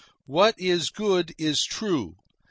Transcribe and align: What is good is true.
What 0.25 0.55
is 0.59 0.89
good 0.89 1.35
is 1.37 1.63
true. 1.63 2.15